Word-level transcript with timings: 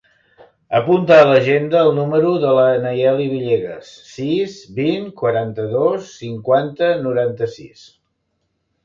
Apunta 0.77 1.17
a 1.17 1.25
l'agenda 1.31 1.81
el 1.87 1.91
número 1.97 2.31
de 2.45 2.53
la 2.59 2.63
Nayeli 2.85 3.27
Villegas: 3.33 3.91
sis, 4.13 4.55
vint, 4.79 5.05
quaranta-dos, 5.21 6.09
cinquanta, 6.23 6.91
noranta-sis. 7.05 7.85